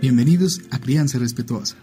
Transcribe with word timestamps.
Bienvenidos 0.00 0.60
a 0.70 0.78
Crianza 0.78 1.18
Respetuosa. 1.18 1.74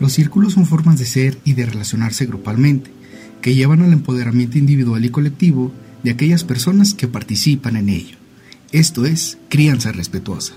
Los 0.00 0.14
círculos 0.14 0.54
son 0.54 0.64
formas 0.64 0.98
de 0.98 1.04
ser 1.04 1.36
y 1.44 1.52
de 1.52 1.66
relacionarse 1.66 2.24
grupalmente, 2.24 2.90
que 3.42 3.54
llevan 3.54 3.82
al 3.82 3.92
empoderamiento 3.92 4.56
individual 4.56 5.04
y 5.04 5.10
colectivo 5.10 5.70
de 6.02 6.12
aquellas 6.12 6.44
personas 6.44 6.94
que 6.94 7.08
participan 7.08 7.76
en 7.76 7.90
ello. 7.90 8.16
Esto 8.72 9.04
es 9.04 9.36
crianza 9.50 9.92
respetuosa. 9.92 10.54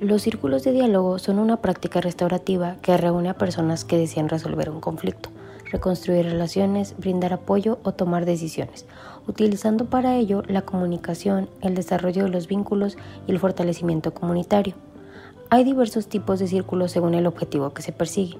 Los 0.00 0.20
círculos 0.20 0.62
de 0.62 0.72
diálogo 0.72 1.18
son 1.18 1.38
una 1.38 1.62
práctica 1.62 2.02
restaurativa 2.02 2.76
que 2.82 2.98
reúne 2.98 3.30
a 3.30 3.38
personas 3.38 3.86
que 3.86 3.96
desean 3.96 4.28
resolver 4.28 4.68
un 4.68 4.78
conflicto, 4.78 5.30
reconstruir 5.72 6.26
relaciones, 6.26 6.94
brindar 6.98 7.32
apoyo 7.32 7.78
o 7.82 7.92
tomar 7.92 8.26
decisiones, 8.26 8.84
utilizando 9.26 9.86
para 9.86 10.16
ello 10.16 10.42
la 10.48 10.60
comunicación, 10.60 11.48
el 11.62 11.74
desarrollo 11.74 12.24
de 12.24 12.28
los 12.28 12.46
vínculos 12.46 12.98
y 13.26 13.32
el 13.32 13.38
fortalecimiento 13.38 14.12
comunitario. 14.12 14.74
Hay 15.48 15.64
diversos 15.64 16.08
tipos 16.08 16.40
de 16.40 16.48
círculos 16.48 16.92
según 16.92 17.14
el 17.14 17.26
objetivo 17.26 17.70
que 17.70 17.80
se 17.80 17.92
persigue. 17.92 18.36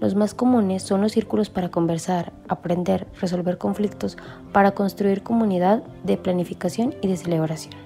Los 0.00 0.16
más 0.16 0.34
comunes 0.34 0.82
son 0.82 1.02
los 1.02 1.12
círculos 1.12 1.50
para 1.50 1.70
conversar, 1.70 2.32
aprender, 2.48 3.06
resolver 3.20 3.58
conflictos, 3.58 4.16
para 4.52 4.72
construir 4.72 5.22
comunidad 5.22 5.84
de 6.02 6.16
planificación 6.16 6.96
y 7.00 7.06
de 7.06 7.16
celebración. 7.16 7.85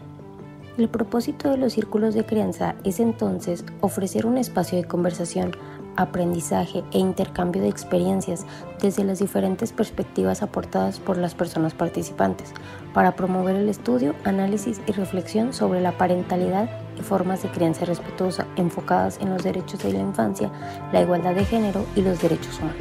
El 0.78 0.88
propósito 0.88 1.50
de 1.50 1.56
los 1.56 1.72
círculos 1.72 2.14
de 2.14 2.24
crianza 2.24 2.76
es 2.84 3.00
entonces 3.00 3.64
ofrecer 3.80 4.24
un 4.24 4.38
espacio 4.38 4.78
de 4.78 4.84
conversación, 4.84 5.52
aprendizaje 5.96 6.84
e 6.92 6.98
intercambio 6.98 7.60
de 7.60 7.68
experiencias 7.68 8.46
desde 8.80 9.04
las 9.04 9.18
diferentes 9.18 9.72
perspectivas 9.72 10.42
aportadas 10.42 11.00
por 11.00 11.18
las 11.18 11.34
personas 11.34 11.74
participantes, 11.74 12.52
para 12.94 13.16
promover 13.16 13.56
el 13.56 13.68
estudio, 13.68 14.14
análisis 14.24 14.80
y 14.86 14.92
reflexión 14.92 15.52
sobre 15.52 15.80
la 15.80 15.98
parentalidad 15.98 16.70
y 16.96 17.02
formas 17.02 17.42
de 17.42 17.50
crianza 17.50 17.84
respetuosa 17.84 18.46
enfocadas 18.56 19.18
en 19.20 19.30
los 19.30 19.42
derechos 19.42 19.82
de 19.82 19.92
la 19.92 19.98
infancia, 19.98 20.50
la 20.92 21.02
igualdad 21.02 21.34
de 21.34 21.44
género 21.44 21.84
y 21.96 22.02
los 22.02 22.22
derechos 22.22 22.58
humanos. 22.60 22.80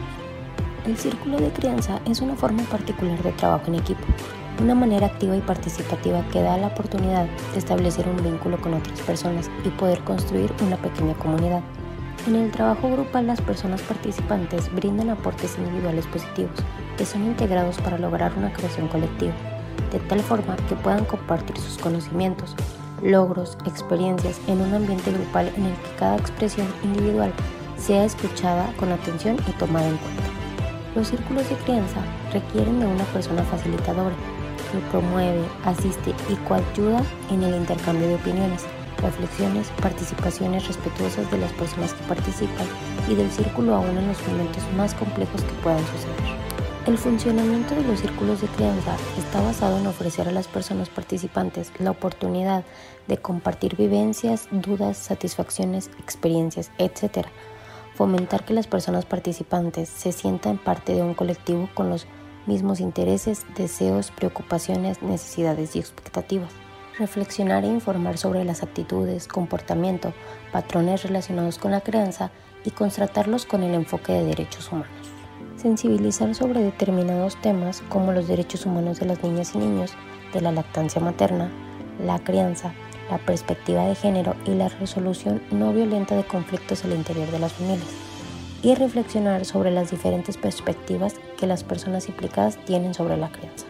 El 0.86 0.96
círculo 0.96 1.38
de 1.40 1.50
crianza 1.50 2.00
es 2.06 2.22
una 2.22 2.36
forma 2.36 2.64
particular 2.64 3.22
de 3.22 3.32
trabajo 3.34 3.66
en 3.68 3.76
equipo, 3.76 4.06
una 4.60 4.76
manera 4.76 5.08
activa 5.08 5.38
y 5.38 5.42
participativa 5.42 6.24
que 6.32 6.42
da 6.42 6.58
la 6.58 6.68
oportunidad 6.68 7.26
de 7.54 7.58
establecer 7.58 8.08
un 8.08 8.22
vínculo 8.22 8.60
con 8.60 8.74
otras 8.74 9.00
personas 9.02 9.50
y 9.64 9.70
poder 9.70 10.00
construir 10.04 10.52
una 10.66 10.76
pequeña 10.78 11.14
comunidad. 11.14 11.62
En 12.28 12.36
el 12.36 12.52
trabajo 12.52 12.92
grupal 12.92 13.28
las 13.28 13.42
personas 13.42 13.82
participantes 13.82 14.74
brindan 14.74 15.10
aportes 15.10 15.58
individuales 15.58 16.06
positivos 16.08 16.60
que 16.98 17.06
son 17.06 17.24
integrados 17.24 17.78
para 17.78 17.98
lograr 17.98 18.34
una 18.38 18.52
creación 18.52 18.90
colectiva, 18.90 19.34
de 19.92 20.00
tal 20.00 20.20
forma 20.20 20.58
que 20.68 20.76
puedan 20.76 21.06
compartir 21.06 21.58
sus 21.58 21.78
conocimientos, 21.78 22.56
logros, 23.02 23.58
experiencias 23.66 24.42
en 24.48 24.60
un 24.60 24.74
ambiente 24.74 25.12
grupal 25.12 25.52
en 25.56 25.66
el 25.66 25.74
que 25.74 25.96
cada 25.98 26.18
expresión 26.18 26.68
individual 26.84 27.32
sea 27.78 28.04
escuchada 28.04 28.74
con 28.78 28.92
atención 28.92 29.38
y 29.48 29.52
tomada 29.54 29.88
en 29.88 29.98
cuenta. 29.98 30.24
Los 30.96 31.08
círculos 31.08 31.50
de 31.50 31.56
crianza 31.56 32.02
requieren 32.34 32.82
de 32.82 32.88
una 32.88 33.06
persona 33.06 33.44
facilitadora 33.44 34.16
que 34.72 34.78
promueve, 34.92 35.44
asiste 35.66 36.14
y 36.30 36.36
coayuda 36.48 37.04
en 37.30 37.44
el 37.44 37.56
intercambio 37.56 38.08
de 38.08 38.16
opiniones, 38.16 38.66
reflexiones, 39.02 39.70
participaciones 39.82 40.68
respetuosas 40.68 41.30
de 41.32 41.38
las 41.38 41.52
personas 41.54 41.94
que 41.94 42.04
participan 42.04 42.68
y 43.10 43.16
del 43.16 43.32
círculo 43.32 43.76
aún 43.76 43.98
en 43.98 44.08
los 44.08 44.28
momentos 44.28 44.64
más 44.76 44.94
complejos 44.94 45.42
que 45.44 45.54
puedan 45.64 45.80
suceder. 45.80 46.40
El 46.86 46.98
funcionamiento 46.98 47.76
de 47.76 47.84
los 47.84 48.00
círculos 48.00 48.42
de 48.42 48.48
crianza 48.48 48.96
está 49.18 49.42
basado 49.42 49.78
en 49.78 49.88
ofrecer 49.88 50.28
a 50.28 50.32
las 50.32 50.48
personas 50.48 50.90
participantes 50.90 51.72
la 51.78 51.92
oportunidad 51.92 52.64
de 53.08 53.18
compartir 53.18 53.76
vivencias, 53.76 54.48
dudas, 54.52 54.98
satisfacciones, 54.98 55.92
experiencias, 56.00 56.72
etc. 56.78 57.28
Fomentar 57.96 58.44
que 58.44 58.54
las 58.54 58.66
personas 58.66 59.06
participantes 59.06 59.90
se 59.90 60.12
sientan 60.12 60.58
parte 60.58 60.94
de 60.94 61.04
un 61.04 61.14
colectivo 61.14 61.70
con 61.76 61.90
los 61.90 62.08
mismos 62.50 62.80
intereses, 62.80 63.46
deseos, 63.56 64.10
preocupaciones, 64.10 65.04
necesidades 65.04 65.76
y 65.76 65.80
expectativas. 65.80 66.52
Reflexionar 66.98 67.64
e 67.64 67.68
informar 67.68 68.18
sobre 68.18 68.44
las 68.44 68.64
actitudes, 68.64 69.28
comportamiento, 69.28 70.14
patrones 70.52 71.04
relacionados 71.04 71.60
con 71.60 71.72
la 71.72 71.82
crianza 71.82 72.32
y 72.66 72.72
constatarlos 72.72 73.46
con 73.46 73.62
el 73.62 73.76
enfoque 73.76 74.14
de 74.14 74.26
derechos 74.26 74.72
humanos. 74.72 74.90
Sensibilizar 75.58 76.34
sobre 76.34 76.64
determinados 76.64 77.40
temas 77.40 77.84
como 77.88 78.12
los 78.12 78.28
derechos 78.28 78.66
humanos 78.66 79.00
de 79.00 79.06
las 79.06 79.24
niñas 79.24 79.54
y 79.54 79.60
niños, 79.60 79.94
de 80.34 80.42
la 80.42 80.52
lactancia 80.52 81.00
materna, 81.00 81.52
la 82.04 82.18
crianza, 82.18 82.74
la 83.12 83.20
perspectiva 83.20 83.86
de 83.86 83.96
género 83.96 84.36
y 84.46 84.56
la 84.56 84.70
resolución 84.70 85.42
no 85.52 85.72
violenta 85.72 86.16
de 86.16 86.26
conflictos 86.26 86.84
al 86.84 86.94
interior 86.94 87.30
de 87.30 87.40
las 87.40 87.54
familias 87.54 88.10
y 88.62 88.76
reflexionar 88.76 89.46
sobre 89.46 89.72
las 89.72 89.92
diferentes 89.92 90.38
perspectivas 90.38 91.16
que 91.38 91.48
las 91.48 91.64
personas 91.64 92.10
implicadas 92.10 92.58
tienen 92.66 92.94
sobre 92.94 93.18
la 93.18 93.32
crianza. 93.32 93.66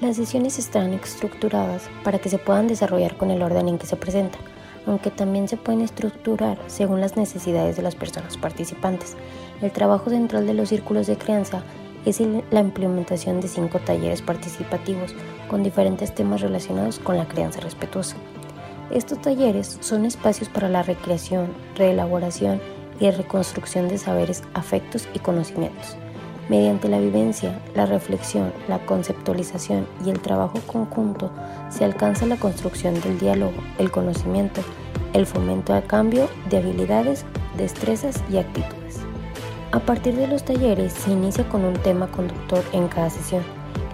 Las 0.00 0.16
sesiones 0.16 0.58
están 0.58 0.92
estructuradas 0.94 1.88
para 2.04 2.18
que 2.18 2.28
se 2.28 2.38
puedan 2.38 2.68
desarrollar 2.68 3.16
con 3.16 3.30
el 3.30 3.42
orden 3.42 3.68
en 3.68 3.78
que 3.78 3.86
se 3.86 3.96
presentan, 3.96 4.40
aunque 4.86 5.10
también 5.10 5.48
se 5.48 5.56
pueden 5.56 5.80
estructurar 5.80 6.58
según 6.66 7.00
las 7.00 7.16
necesidades 7.16 7.76
de 7.76 7.82
las 7.82 7.94
personas 7.94 8.36
participantes. 8.36 9.16
El 9.62 9.72
trabajo 9.72 10.10
central 10.10 10.46
de 10.46 10.54
los 10.54 10.68
círculos 10.68 11.06
de 11.06 11.16
crianza 11.16 11.62
es 12.04 12.20
la 12.50 12.60
implementación 12.60 13.40
de 13.40 13.48
cinco 13.48 13.80
talleres 13.80 14.22
participativos 14.22 15.14
con 15.48 15.62
diferentes 15.62 16.14
temas 16.14 16.40
relacionados 16.40 16.98
con 16.98 17.16
la 17.16 17.26
crianza 17.26 17.60
respetuosa. 17.60 18.16
Estos 18.90 19.20
talleres 19.20 19.78
son 19.80 20.04
espacios 20.04 20.48
para 20.48 20.68
la 20.68 20.84
recreación, 20.84 21.48
reelaboración 21.74 22.60
y 23.00 23.10
reconstrucción 23.10 23.88
de 23.88 23.98
saberes, 23.98 24.42
afectos 24.54 25.08
y 25.14 25.18
conocimientos. 25.18 25.96
Mediante 26.48 26.88
la 26.88 27.00
vivencia, 27.00 27.60
la 27.74 27.86
reflexión, 27.86 28.52
la 28.68 28.78
conceptualización 28.86 29.86
y 30.04 30.10
el 30.10 30.20
trabajo 30.20 30.60
conjunto 30.66 31.32
se 31.70 31.84
alcanza 31.84 32.24
la 32.26 32.36
construcción 32.36 33.00
del 33.00 33.18
diálogo, 33.18 33.54
el 33.78 33.90
conocimiento, 33.90 34.60
el 35.12 35.26
fomento 35.26 35.74
al 35.74 35.84
cambio 35.86 36.28
de 36.48 36.58
habilidades, 36.58 37.24
destrezas 37.56 38.22
y 38.30 38.38
actitudes. 38.38 39.00
A 39.72 39.80
partir 39.80 40.14
de 40.14 40.28
los 40.28 40.44
talleres 40.44 40.92
se 40.92 41.10
inicia 41.10 41.48
con 41.48 41.64
un 41.64 41.74
tema 41.74 42.06
conductor 42.06 42.62
en 42.72 42.86
cada 42.86 43.10
sesión, 43.10 43.42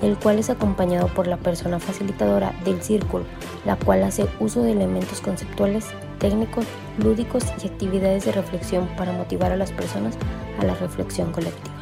el 0.03 0.19
cual 0.19 0.39
es 0.39 0.51
acompañado 0.51 1.09
por 1.09 1.27
la 1.27 1.39
persona 1.39 1.79
facilitadora 1.79 2.53
del 2.65 2.83
círculo, 2.83 3.25
la 3.65 3.77
cual 3.77 4.03
hace 4.03 4.27
uso 4.41 4.63
de 4.63 4.73
elementos 4.73 5.23
conceptuales 5.23 5.87
técnicos, 6.23 6.65
lúdicos 6.99 7.43
y 7.63 7.67
actividades 7.67 8.25
de 8.25 8.33
reflexión 8.33 8.89
para 8.97 9.13
motivar 9.13 9.51
a 9.51 9.57
las 9.57 9.73
personas 9.73 10.15
a 10.61 10.65
la 10.65 10.75
reflexión 10.75 11.33
colectiva. 11.33 11.75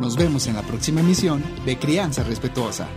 Nos 0.00 0.16
vemos 0.16 0.48
en 0.48 0.56
la 0.56 0.62
próxima 0.62 1.00
emisión 1.00 1.42
de 1.64 1.78
Crianza 1.78 2.24
Respetuosa. 2.24 2.88